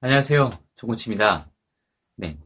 안녕하세요. 0.00 0.50
정코치입니다. 0.76 1.50
네. 2.16 2.38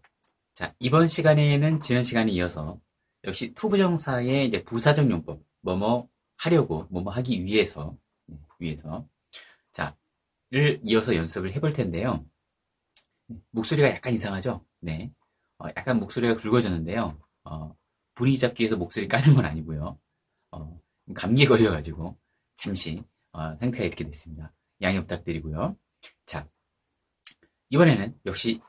자, 0.54 0.72
이번 0.78 1.08
시간에는 1.08 1.80
지난 1.80 2.04
시간에 2.04 2.30
이어서 2.30 2.80
역시 3.24 3.54
to부정사의 3.54 4.46
이제 4.46 4.62
부사적 4.62 5.10
용법, 5.10 5.42
뭐뭐 5.62 6.08
하려고, 6.36 6.86
뭐뭐 6.90 7.10
하기 7.10 7.44
위해서, 7.44 7.98
네, 8.26 8.38
위해서. 8.60 9.04
자, 9.72 9.96
를 10.52 10.80
이어서 10.84 11.16
연습을 11.16 11.52
해볼 11.54 11.72
텐데요. 11.72 12.24
목소리가 13.50 13.90
약간 13.90 14.14
이상하죠? 14.14 14.64
네. 14.78 15.12
어, 15.58 15.66
약간 15.76 15.98
목소리가 15.98 16.36
굵어졌는데요. 16.36 17.20
어, 17.42 17.76
분위기 18.14 18.38
잡기 18.38 18.62
위해서 18.62 18.76
목소리 18.76 19.08
까는 19.08 19.34
건 19.34 19.44
아니고요. 19.44 19.98
어, 20.52 20.80
감기에 21.14 21.46
걸려가지고 21.46 22.16
잠시 22.54 23.02
어, 23.32 23.56
상태가 23.56 23.84
이렇게 23.84 24.04
됐습니다. 24.04 24.52
양해 24.82 25.00
부탁드리고요. 25.00 25.76
자, 26.26 26.48
이번에는 27.70 28.18
역시 28.26 28.60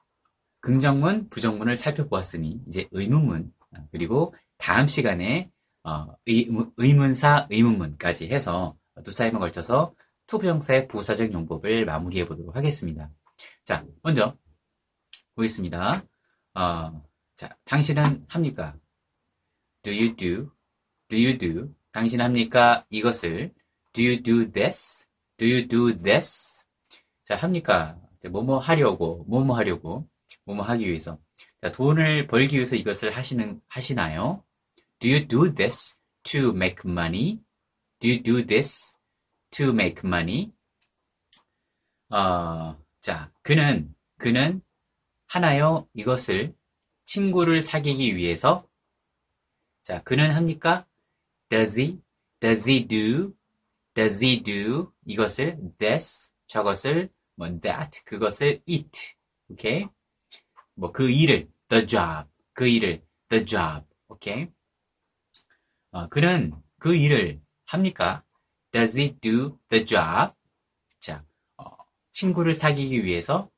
긍정문, 0.62 1.30
부정문을 1.30 1.76
살펴보았으니 1.76 2.62
이제 2.68 2.88
의문문 2.92 3.52
어, 3.72 3.88
그리고 3.92 4.34
다음 4.58 4.88
시간에 4.88 5.52
어, 5.84 6.16
의문, 6.26 7.16
사 7.16 7.48
의문문까지 7.50 8.30
해서 8.30 8.78
두 9.04 9.14
차례에 9.14 9.32
걸쳐서 9.32 9.96
to부정사의 10.28 10.88
부사적 10.88 11.34
용법을 11.34 11.86
마무리해 11.86 12.26
보도록 12.26 12.56
하겠습니다. 12.56 13.10
자, 13.64 13.86
먼저 14.04 14.38
보겠습니다. 15.36 16.04
어, 16.54 17.04
자, 17.36 17.58
당신은 17.66 18.28
합니까? 18.30 18.78
Do 19.82 19.94
you 19.94 20.16
do? 20.16 20.52
Do 21.08 21.18
you 21.18 21.38
do? 21.38 21.74
당신 21.92 22.22
합니까? 22.22 22.86
이것을 22.90 23.54
Do 23.94 24.04
you 24.04 24.22
do 24.22 24.52
this? 24.52 25.08
Do 25.38 25.48
you 25.48 25.68
do 25.68 26.02
this? 26.02 26.66
자, 27.24 27.36
합니까? 27.36 28.01
뭐뭐 28.30 28.60
하려고, 28.60 29.26
뭐뭐 29.28 29.56
하려고, 29.56 30.08
뭐뭐 30.46 30.64
하기 30.64 30.88
위해서. 30.88 31.20
자, 31.62 31.72
돈을 31.72 32.28
벌기 32.28 32.58
위해서 32.58 32.76
이것을 32.76 33.12
하시는, 33.12 33.62
하시나요? 33.68 34.44
Do 35.00 35.12
you 35.12 35.28
do 35.28 35.54
this 35.54 35.98
to 36.24 36.50
make 36.50 36.84
money? 36.86 37.40
Do 38.00 38.10
you 38.10 38.24
do 38.24 38.46
this 38.46 38.96
to 39.52 39.70
make 39.70 40.02
money? 40.06 40.52
어, 42.10 42.78
자, 43.00 43.32
그는, 43.42 43.94
그는 44.18 44.62
하나요? 45.28 45.88
이것을 45.94 46.54
친구를 47.06 47.62
사귀기 47.62 48.16
위해서. 48.16 48.68
자, 49.84 50.04
그는 50.04 50.32
합니까? 50.32 50.86
Does 51.50 51.80
he? 51.80 52.00
Does 52.40 52.70
he 52.70 52.88
do? 52.88 53.34
Does 53.94 54.24
he 54.24 54.44
do? 54.44 54.92
이것을 55.06 55.58
this, 55.78 56.32
저것을 56.48 57.10
뭐 57.42 57.60
that 57.60 58.04
그것을 58.06 58.62
it 58.70 59.16
오케이? 59.50 59.88
뭐 60.76 60.92
그 60.92 61.10
일을 61.10 61.52
the 61.70 61.88
job. 61.88 62.30
그 62.54 62.68
일을 62.68 63.04
the 63.30 63.44
job. 63.44 63.84
오케이? 64.08 64.48
어, 65.90 66.08
그는 66.10 66.54
그 66.78 66.96
일을 66.96 67.42
합니까? 67.66 68.24
Does 68.72 69.00
he 69.00 69.20
do 69.20 69.58
the 69.70 69.84
job? 69.84 70.36
자 71.00 71.26
어, 71.58 71.66
친구를 72.12 72.54
사귀기 72.54 73.04
위해서 73.04 73.50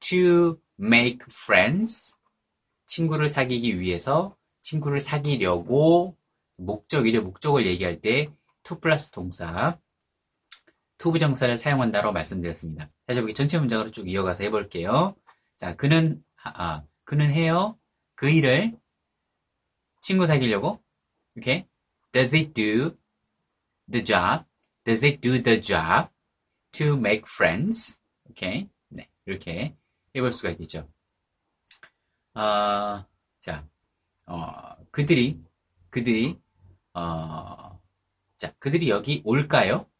to 0.00 0.58
make 0.80 1.26
friends. 1.28 2.14
친구를 2.86 3.28
사귀기 3.28 3.78
위해서 3.78 4.34
친구를 4.62 5.00
사귀려고 5.00 6.16
목적이죠 6.56 7.22
목적을 7.22 7.66
얘기할 7.66 8.00
때 8.00 8.32
to 8.62 8.80
플러스 8.80 9.10
동사 9.10 9.78
to부정사를 10.98 11.58
사용한다고 11.58 12.12
말씀드렸습니다. 12.12 12.90
다시 13.06 13.20
보기 13.20 13.34
전체 13.34 13.58
문장으로 13.58 13.90
쭉 13.90 14.08
이어가서 14.08 14.44
해볼게요. 14.44 15.14
자, 15.58 15.74
그는, 15.74 16.22
아, 16.42 16.84
그는 17.04 17.30
해요. 17.30 17.78
그 18.14 18.30
일을 18.30 18.76
친구 20.00 20.26
사귀려고. 20.26 20.82
오케이? 21.36 21.66
Does 22.12 22.34
it 22.34 22.54
do 22.54 22.96
the 23.90 24.04
job? 24.04 24.44
Does 24.84 25.04
it 25.04 25.20
do 25.20 25.42
the 25.42 25.60
job 25.60 26.08
to 26.72 26.94
make 26.94 27.24
friends? 27.26 28.00
오케이? 28.24 28.68
네, 28.88 29.08
이렇게 29.26 29.76
해볼 30.14 30.32
수가 30.32 30.50
있겠죠. 30.50 30.88
아, 32.34 33.06
자, 33.40 33.68
어, 34.26 34.76
그들이, 34.90 35.40
그들이, 35.90 36.38
어, 36.94 37.80
자, 38.38 38.52
그들이 38.58 38.88
여기 38.90 39.22
올까요? 39.24 39.90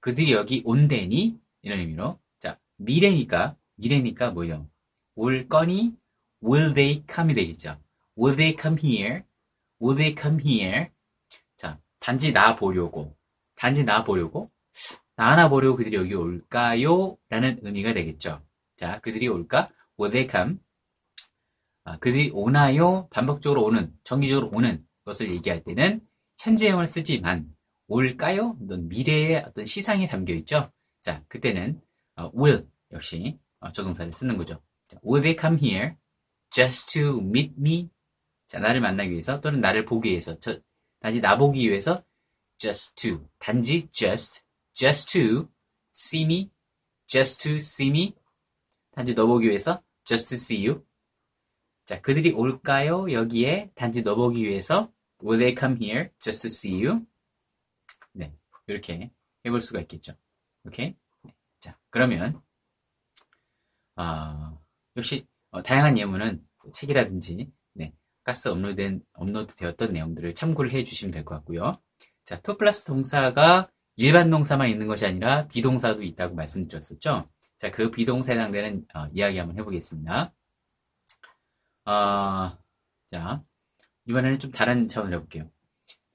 그들이 0.00 0.32
여기 0.32 0.62
온대니 0.64 1.38
이런 1.62 1.78
의미로 1.78 2.18
자 2.38 2.58
미래니까 2.76 3.56
미래니까 3.76 4.30
뭐요? 4.30 4.68
올 5.14 5.48
거니 5.48 5.94
will 6.42 6.74
they 6.74 7.04
come이 7.08 7.34
되겠죠. 7.34 7.78
will 8.18 8.36
they 8.36 8.56
come 8.58 8.78
here? 8.82 9.22
will 9.80 9.96
they 9.96 10.14
come 10.18 10.42
here? 10.44 10.88
자 11.56 11.78
단지 11.98 12.32
나 12.32 12.56
보려고 12.56 13.16
단지 13.54 13.84
나 13.84 14.04
보려고 14.04 14.50
나나 15.16 15.48
보려고 15.50 15.76
그들이 15.76 15.96
여기 15.96 16.14
올까요? 16.14 17.18
라는 17.28 17.58
의미가 17.62 17.92
되겠죠. 17.92 18.42
자 18.76 19.00
그들이 19.00 19.28
올까? 19.28 19.70
will 19.98 20.12
they 20.12 20.26
come? 20.30 20.58
아, 21.84 21.98
그들이 21.98 22.30
오나요? 22.32 23.08
반복적으로 23.10 23.64
오는 23.64 23.92
정기적으로 24.04 24.50
오는 24.52 24.86
것을 25.04 25.30
얘기할 25.30 25.64
때는 25.64 26.00
현재형을 26.38 26.86
쓰지만 26.86 27.54
올까요? 27.90 28.56
어떤 28.62 28.88
미래의 28.88 29.44
어떤 29.46 29.64
시상이 29.64 30.06
담겨 30.06 30.32
있죠. 30.34 30.72
자, 31.00 31.24
그때는 31.28 31.82
어, 32.16 32.30
will 32.34 32.66
역시 32.92 33.38
어, 33.58 33.72
조동사를 33.72 34.12
쓰는 34.12 34.36
거죠. 34.36 34.62
자, 34.86 34.98
will 35.04 35.22
they 35.22 35.36
come 35.38 35.58
here 35.60 35.96
just 36.50 36.98
to 36.98 37.18
meet 37.20 37.54
me? 37.58 37.90
자, 38.46 38.60
나를 38.60 38.80
만나기 38.80 39.10
위해서 39.10 39.40
또는 39.40 39.60
나를 39.60 39.84
보기 39.84 40.10
위해서 40.10 40.38
저, 40.38 40.60
단지 41.00 41.20
나 41.20 41.36
보기 41.36 41.68
위해서 41.68 42.04
just 42.58 42.94
to 42.94 43.26
단지 43.38 43.88
just 43.90 44.42
just 44.72 45.12
to 45.12 45.48
see 45.92 46.24
me 46.24 46.50
just 47.06 47.42
to 47.42 47.56
see 47.56 47.90
me 47.90 48.14
단지 48.92 49.14
너 49.14 49.26
보기 49.26 49.48
위해서 49.48 49.82
just 50.04 50.28
to 50.28 50.36
see 50.36 50.68
you 50.68 50.84
자 51.86 52.00
그들이 52.00 52.32
올까요 52.32 53.10
여기에 53.10 53.70
단지 53.74 54.02
너 54.02 54.14
보기 54.14 54.44
위해서 54.44 54.92
will 55.22 55.38
they 55.38 55.56
come 55.58 55.82
here 55.82 56.10
just 56.20 56.42
to 56.42 56.48
see 56.48 56.84
you 56.84 57.06
이렇게 58.72 59.10
해볼 59.46 59.60
수가 59.60 59.80
있겠죠. 59.80 60.14
오케이? 60.64 60.94
네. 61.22 61.34
자, 61.60 61.78
그러면, 61.90 62.42
아, 63.96 64.58
역시, 64.96 65.26
어, 65.50 65.62
다양한 65.62 65.98
예문은 65.98 66.46
책이라든지, 66.72 67.50
네, 67.74 67.92
가스 68.24 68.48
업로드된, 68.48 69.02
업로드 69.14 69.54
되었던 69.54 69.90
내용들을 69.90 70.34
참고를 70.34 70.72
해 70.72 70.84
주시면 70.84 71.12
될 71.12 71.24
것 71.24 71.34
같고요. 71.36 71.80
자, 72.24 72.40
to 72.40 72.56
플러스 72.56 72.84
동사가 72.84 73.70
일반 73.96 74.30
동사만 74.30 74.68
있는 74.68 74.86
것이 74.86 75.04
아니라 75.06 75.46
be동사도 75.48 76.02
있다고 76.04 76.34
말씀드렸었죠. 76.34 77.28
자, 77.58 77.70
그 77.70 77.90
be동사에 77.90 78.36
해당되는 78.36 78.86
어, 78.94 79.06
이야기 79.14 79.38
한번 79.38 79.58
해보겠습니다. 79.58 80.32
아, 81.84 82.58
자, 83.12 83.44
이번에는 84.06 84.38
좀 84.38 84.50
다른 84.50 84.88
차원을 84.88 85.14
해볼게요. 85.16 85.50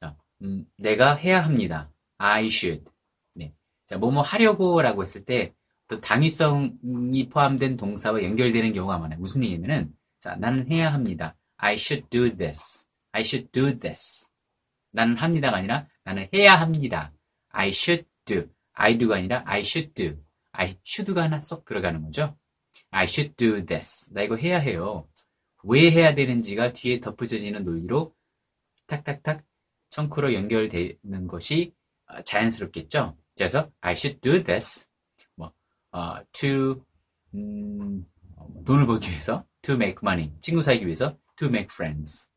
자, 0.02 0.16
음, 0.42 0.66
내가 0.78 1.16
해야 1.16 1.44
합니다. 1.44 1.92
I 2.18 2.48
should. 2.48 2.86
네. 3.34 3.54
자, 3.86 3.98
뭐뭐 3.98 4.22
하려고 4.22 4.82
라고 4.82 5.04
했을 5.04 5.26
때 5.26 5.54
어떤 5.86 6.02
당위성이 6.02 7.30
포함된 7.30 7.78
동사와 7.78 8.24
연결되는 8.24 8.74
경우가 8.74 8.98
많아요. 8.98 9.20
무슨 9.20 9.44
얘기냐면은 9.44 9.94
자, 10.20 10.36
나는 10.36 10.70
해야 10.72 10.92
합니다. 10.94 11.36
I 11.58 11.76
should 11.76 12.10
do 12.10 12.36
this. 12.36 12.86
I 13.12 13.22
should 13.22 13.52
do 13.52 13.78
this. 13.78 14.28
나는 14.92 15.18
합니다가 15.18 15.58
아니라 15.58 15.88
나는 16.04 16.28
해야 16.34 16.56
합니다. 16.56 17.14
I 17.50 17.70
should 17.70 18.08
do. 18.26 18.50
I 18.74 18.98
do가 18.98 19.18
아니라 19.18 19.44
I 19.46 19.62
should 19.62 19.94
do. 19.94 20.18
I 20.52 20.76
should가 20.86 21.24
하나 21.24 21.42
쏙 21.42 21.66
들어가는 21.66 22.02
거죠. 22.02 22.38
I 22.90 23.06
should 23.06 23.36
do 23.36 23.66
this. 23.66 24.12
나 24.14 24.22
이거 24.24 24.36
해야 24.36 24.58
해요. 24.58 25.08
왜 25.64 25.92
해야 25.92 26.16
되는지가 26.16 26.74
뒤에 26.74 27.00
덧붙여지는 27.00 27.64
논리로 27.64 28.16
탁탁탁 28.88 29.44
청크로 29.90 30.34
연결되는 30.34 31.28
것이 31.28 31.74
어, 31.74 31.85
자연스럽겠죠. 32.24 33.18
그래서 33.36 33.72
I 33.82 33.94
should 33.94 34.20
do 34.22 34.44
this. 34.44 34.88
뭐 35.36 35.54
어, 35.92 36.24
to 36.32 36.84
음, 37.34 38.06
돈을 38.66 38.86
벌기 38.86 39.10
위해서 39.10 39.46
to 39.62 39.76
make 39.76 39.98
money. 40.04 40.32
친구 40.40 40.62
사귀기 40.62 40.86
위해서 40.86 41.18
to 41.36 41.48
make 41.48 41.70
friends. 41.72 42.30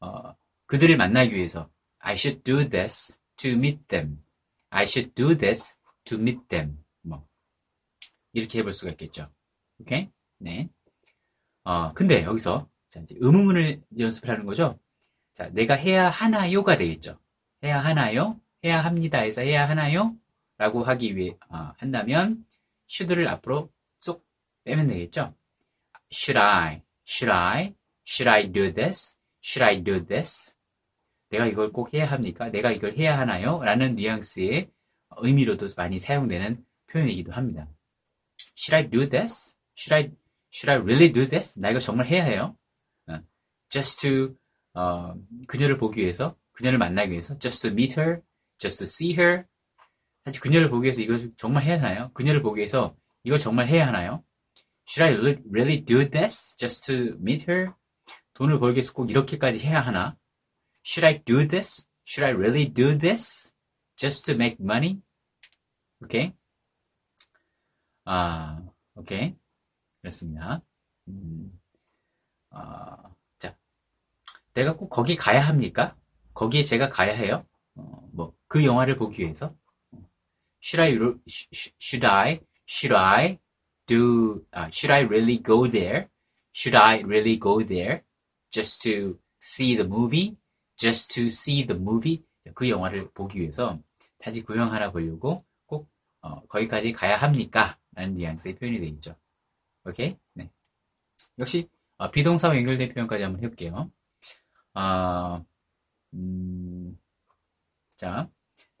어, 0.00 0.34
그들을 0.66 0.96
만나기 0.96 1.34
위해서 1.34 1.70
I 1.98 2.14
should 2.14 2.42
do 2.42 2.68
this 2.68 3.18
to 3.36 3.52
meet 3.52 3.86
them. 3.88 4.22
I 4.70 4.84
should 4.84 5.14
do 5.14 5.36
this 5.36 5.78
to 6.04 6.18
meet 6.18 6.48
them. 6.48 6.82
뭐 7.02 7.26
이렇게 8.32 8.58
해볼 8.60 8.72
수가 8.72 8.92
있겠죠. 8.92 9.30
오케이? 9.78 10.10
네. 10.38 10.68
어, 11.64 11.92
근데 11.94 12.22
여기서 12.24 12.68
자, 12.88 13.00
이제 13.00 13.16
의문문을 13.18 13.82
연습을 13.98 14.28
하는 14.28 14.44
거죠. 14.44 14.78
자, 15.32 15.48
내가 15.50 15.74
해야 15.74 16.08
하나요가 16.08 16.76
되겠죠. 16.76 17.18
해야 17.64 17.80
하나요? 17.80 18.40
해야 18.64 18.82
합니다에서 18.82 19.42
해야 19.42 19.68
하나요? 19.68 20.16
라고 20.56 20.82
하기 20.82 21.16
위해 21.16 21.36
어, 21.48 21.72
한다면 21.76 22.44
should를 22.88 23.28
앞으로 23.28 23.70
쏙 24.00 24.24
빼면 24.64 24.86
되겠죠? 24.86 25.34
Should 26.12 26.38
I? 26.38 26.82
Should 27.06 27.30
I? 27.30 27.74
Should 28.06 28.28
I 28.28 28.52
do 28.52 28.72
this? 28.72 29.16
Should 29.42 29.64
I 29.64 29.84
do 29.84 30.06
this? 30.06 30.54
내가 31.30 31.46
이걸 31.46 31.72
꼭 31.72 31.92
해야 31.92 32.06
합니까? 32.06 32.48
내가 32.50 32.70
이걸 32.70 32.96
해야 32.96 33.18
하나요? 33.18 33.62
라는 33.62 33.96
뉘앙스의 33.96 34.70
의미로도 35.18 35.66
많이 35.76 35.98
사용되는 35.98 36.64
표현이기도 36.86 37.32
합니다. 37.32 37.68
Should 38.56 38.74
I 38.74 38.90
do 38.90 39.08
this? 39.08 39.56
Should 39.76 39.94
I, 39.94 40.16
should 40.52 40.70
I 40.70 40.76
really 40.76 41.12
do 41.12 41.26
this? 41.26 41.58
나 41.58 41.70
이거 41.70 41.80
정말 41.80 42.06
해야 42.06 42.24
해요? 42.24 42.56
Just 43.68 44.06
to, 44.06 44.36
어, 44.74 45.14
그녀를 45.48 45.78
보기 45.78 46.00
위해서, 46.00 46.36
그녀를 46.52 46.78
만나기 46.78 47.10
위해서, 47.10 47.36
just 47.38 47.62
to 47.62 47.72
meet 47.72 47.98
her, 47.98 48.22
just 48.58 48.78
to 48.78 48.84
see 48.84 49.14
her. 49.14 49.44
사실 50.24 50.40
그녀를 50.40 50.70
보기 50.70 50.84
위해서 50.84 51.02
이걸 51.02 51.32
정말 51.36 51.64
해야 51.64 51.76
하나요? 51.76 52.10
그녀를 52.14 52.42
보기 52.42 52.58
위해서 52.58 52.96
이걸 53.24 53.38
정말 53.38 53.68
해야 53.68 53.86
하나요? 53.86 54.24
Should 54.86 55.02
I 55.02 55.42
really 55.50 55.84
do 55.84 56.08
this 56.08 56.56
just 56.56 56.86
to 56.86 57.16
meet 57.18 57.50
her? 57.50 57.72
돈을 58.34 58.58
벌기 58.58 58.76
위해서 58.76 58.92
꼭 58.92 59.10
이렇게까지 59.10 59.66
해야 59.66 59.80
하나? 59.80 60.16
Should 60.84 61.06
I 61.06 61.22
do 61.22 61.48
this? 61.48 61.86
Should 62.06 62.24
I 62.24 62.32
really 62.32 62.72
do 62.72 62.98
this 62.98 63.52
just 63.96 64.24
to 64.26 64.34
make 64.34 64.58
money? 64.60 65.00
오케이? 66.02 66.34
아, 68.04 68.62
오케이. 68.94 69.34
그렇습니다. 70.02 70.62
음, 71.08 71.58
아, 72.50 73.14
자, 73.38 73.56
내가 74.52 74.76
꼭 74.76 74.90
거기 74.90 75.16
가야 75.16 75.40
합니까? 75.40 75.96
거기에 76.34 76.62
제가 76.62 76.90
가야 76.90 77.14
해요? 77.14 77.46
어, 77.76 78.08
뭐, 78.12 78.36
그 78.48 78.64
영화를 78.64 78.96
보기 78.96 79.22
위해서? 79.22 79.56
Should 80.62 80.80
I, 80.80 80.98
should 81.80 82.06
I, 82.06 82.40
should 82.66 82.96
I 82.96 83.38
do, 83.86 84.46
uh, 84.56 84.70
should 84.70 84.92
I 84.92 85.04
really 85.04 85.42
go 85.42 85.70
there? 85.70 86.08
Should 86.54 86.76
I 86.76 87.02
really 87.02 87.38
go 87.38 87.62
there 87.64 88.04
just 88.50 88.82
to 88.88 89.18
see 89.40 89.76
the 89.76 89.86
movie? 89.86 90.36
Just 90.76 91.14
to 91.14 91.26
see 91.26 91.66
the 91.66 91.78
movie? 91.78 92.24
그 92.54 92.68
영화를 92.68 93.10
보기 93.12 93.40
위해서 93.40 93.80
다시 94.18 94.42
그 94.42 94.56
영화 94.56 94.74
하나 94.74 94.90
보려고 94.90 95.44
꼭 95.66 95.90
어, 96.20 96.46
거기까지 96.46 96.92
가야 96.92 97.16
합니까? 97.16 97.78
라는 97.92 98.14
뉘앙스의 98.14 98.56
표현이 98.56 98.80
되겠죠. 98.80 99.16
오케이? 99.84 100.16
네. 100.34 100.50
역시 101.38 101.68
어, 101.96 102.10
비동사와 102.10 102.56
연결된 102.56 102.88
표현까지 102.90 103.22
한번 103.22 103.42
해볼게요. 103.42 103.90
어, 104.74 105.44
음, 106.14 106.98
자, 108.04 108.28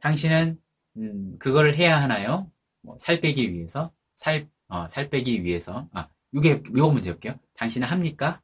당신은 0.02 0.60
음, 0.98 1.38
그거를 1.38 1.74
해야 1.76 1.98
하나요? 1.98 2.52
뭐, 2.82 2.98
살 2.98 3.22
빼기 3.22 3.54
위해서 3.54 3.90
살, 4.14 4.50
어, 4.68 4.86
살 4.86 5.08
빼기 5.08 5.42
위해서 5.44 5.88
아, 5.94 6.10
이게 6.34 6.62
요거 6.76 6.92
문제 6.92 7.10
볼게요. 7.10 7.40
당신은 7.54 7.88
합니까? 7.88 8.42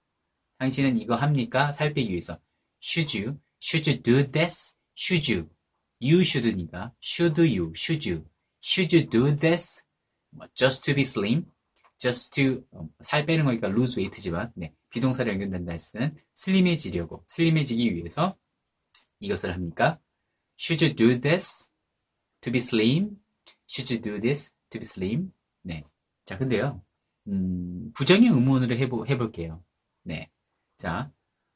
당신은 0.56 0.96
이거 0.96 1.16
합니까? 1.16 1.70
살 1.70 1.92
빼기 1.92 2.08
위해서 2.08 2.40
should 2.82 3.18
you 3.18 3.38
should 3.62 3.90
you 3.90 4.02
do 4.02 4.30
this? 4.30 4.74
should 4.96 5.30
you 5.30 5.50
you 6.02 6.22
should니까 6.22 6.94
should 7.02 7.38
you 7.38 7.72
should 7.76 8.08
you 8.08 8.24
should 8.64 8.96
you 8.96 9.06
do 9.06 9.36
this? 9.36 9.84
뭐, 10.30 10.48
just 10.54 10.82
to 10.82 10.94
be 10.94 11.02
slim 11.02 11.44
just 11.98 12.30
to 12.32 12.64
어, 12.70 12.88
살 13.00 13.26
빼는 13.26 13.44
거니까 13.44 13.68
lose 13.68 14.00
weight지만 14.00 14.50
네, 14.56 14.72
비동사로 14.88 15.30
연결된다 15.30 15.72
했을 15.72 16.00
때는 16.00 16.16
슬림해지려고 16.32 17.22
슬림해지기 17.26 17.94
위해서 17.94 18.38
이것을 19.18 19.52
합니까? 19.52 20.00
Should 20.60 20.84
you 20.84 20.94
do 20.94 21.18
this 21.18 21.70
to 22.42 22.52
be 22.52 22.58
slim? 22.60 23.16
Should 23.66 23.90
you 23.90 23.98
do 23.98 24.20
this 24.20 24.52
to 24.68 24.78
be 24.78 24.84
slim? 24.84 25.32
네. 25.62 25.84
자, 26.26 26.36
근데요. 26.36 26.84
음, 27.28 27.90
부정의 27.94 28.28
의문으로 28.28 28.76
해보, 28.76 29.06
해볼게요. 29.06 29.64
네. 30.02 30.30
자, 30.76 31.10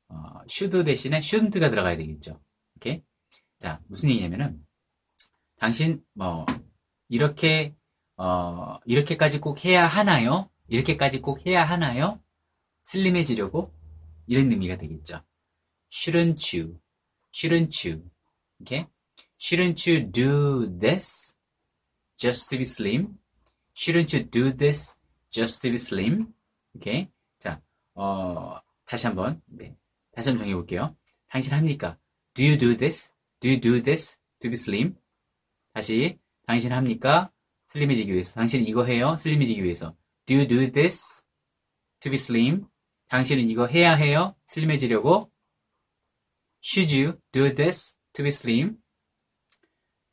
어, 0.08 0.40
should 0.48 0.84
대신에 0.84 1.18
shouldn't가 1.18 1.68
들어가야 1.68 1.98
되겠죠. 1.98 2.40
오케이? 2.76 3.02
자, 3.58 3.82
무슨 3.88 4.08
얘기냐면은, 4.08 4.66
당신, 5.58 6.02
뭐, 6.14 6.46
이렇게, 7.10 7.76
어, 8.16 8.78
이렇게까지 8.86 9.40
꼭 9.40 9.66
해야 9.66 9.86
하나요? 9.86 10.48
이렇게까지 10.68 11.20
꼭 11.20 11.46
해야 11.46 11.62
하나요? 11.62 12.22
슬림해지려고? 12.84 13.70
이런 14.26 14.50
의미가 14.50 14.78
되겠죠. 14.78 15.22
shouldn't 15.92 16.58
you? 16.58 16.80
shouldn't 17.34 17.86
you? 17.86 18.10
오케이? 18.62 18.86
Shouldn't 19.38 19.86
you 19.86 20.00
do 20.00 20.66
this 20.66 21.34
just 22.18 22.48
to 22.50 22.58
be 22.58 22.64
slim? 22.64 23.18
Shouldn't 23.74 24.12
you 24.12 24.24
do 24.24 24.52
this 24.52 24.96
just 25.30 25.60
to 25.62 25.70
be 25.70 25.76
slim? 25.76 26.32
오케이? 26.74 27.08
자, 27.38 27.60
어, 27.94 28.56
다시 28.86 29.06
한번, 29.06 29.42
네. 29.46 29.76
다시 30.12 30.30
한번 30.30 30.44
정해 30.44 30.54
볼게요. 30.54 30.96
당신 31.28 31.52
합니까? 31.52 31.98
Do 32.34 32.44
you 32.44 32.58
do 32.58 32.76
this? 32.76 33.12
Do 33.40 33.48
you 33.50 33.60
do 33.60 33.82
this 33.82 34.18
to 34.40 34.50
be 34.50 34.54
slim? 34.54 34.96
다시, 35.72 36.18
당신 36.46 36.72
합니까? 36.72 37.32
슬림해지기 37.66 38.12
위해서. 38.12 38.34
당신은 38.34 38.66
이거 38.66 38.84
해요? 38.84 39.16
슬림해지기 39.16 39.64
위해서. 39.64 39.96
Do 40.26 40.36
you 40.36 40.46
do 40.46 40.70
this 40.70 41.24
to 42.00 42.10
be 42.10 42.16
slim? 42.16 42.66
당신은 43.08 43.48
이거 43.48 43.66
해야 43.66 43.94
해요? 43.94 44.36
슬림해지려고? 44.46 45.30
Should 46.62 46.96
you 46.96 47.20
do 47.32 47.54
this 47.54 47.96
to 48.12 48.22
be 48.22 48.28
slim? 48.28 48.78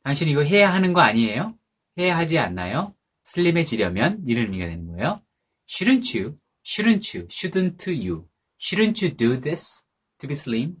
당신 0.02 0.28
이거 0.28 0.42
해야 0.42 0.72
하는 0.72 0.92
거 0.92 1.00
아니에요? 1.00 1.58
해야 1.98 2.16
하지 2.16 2.38
않나요? 2.38 2.94
슬림해지려면 3.22 4.24
이런 4.26 4.46
의미가 4.46 4.66
되는 4.66 4.86
거예요. 4.88 5.22
Shouldn't 5.68 6.18
you? 6.18 6.38
Shouldn't 6.64 7.16
you? 7.16 7.26
Shouldn't 7.28 7.88
you? 7.88 8.28
Shouldn't 8.58 9.04
you 9.04 9.16
do 9.16 9.40
this 9.40 9.82
to 10.18 10.28
be 10.28 10.34
slim? 10.34 10.76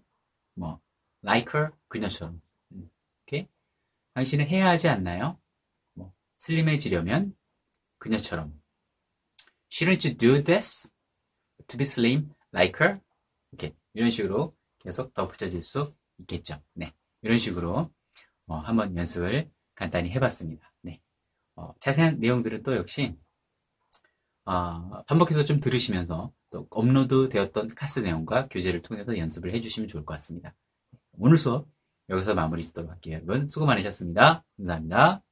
뭐 0.54 0.80
like 1.24 1.52
her 1.54 1.70
그녀처럼. 1.88 2.40
오케이? 3.22 3.46
당신은 4.14 4.48
해야 4.48 4.68
하지 4.68 4.88
않나요? 4.88 5.38
뭐 5.94 6.12
슬림해지려면 6.38 7.36
그녀처럼. 7.98 8.60
Shouldn't 9.70 10.06
you 10.06 10.16
do 10.16 10.42
this 10.42 10.90
to 11.68 11.78
be 11.78 11.84
slim 11.84 12.30
like 12.52 12.84
her? 12.84 13.00
이렇게 13.52 13.74
이런 13.94 14.10
식으로 14.10 14.56
계속 14.80 15.14
덧붙여질 15.14 15.62
수 15.62 15.94
있겠죠. 16.18 16.60
네, 16.74 16.92
이런 17.22 17.38
식으로 17.38 17.92
어, 18.46 18.56
한번 18.56 18.96
연습을 18.96 19.50
간단히 19.74 20.10
해봤습니다. 20.10 20.72
네. 20.82 21.00
어, 21.56 21.72
자세한 21.78 22.18
내용들은 22.20 22.62
또 22.62 22.76
역시 22.76 23.16
어, 24.44 25.02
반복해서 25.04 25.44
좀 25.44 25.60
들으시면서 25.60 26.32
또 26.50 26.66
업로드 26.70 27.28
되었던 27.28 27.68
카스 27.74 28.00
내용과 28.00 28.48
교재를 28.48 28.82
통해서 28.82 29.16
연습을 29.16 29.54
해주시면 29.54 29.88
좋을 29.88 30.04
것 30.04 30.14
같습니다. 30.14 30.54
오늘 31.12 31.36
수업 31.36 31.66
여기서 32.08 32.34
마무리 32.34 32.62
짓도록 32.62 32.90
할게요. 32.90 33.20
여러분 33.26 33.48
수고 33.48 33.66
많으셨습니다. 33.66 34.44
감사합니다. 34.56 35.22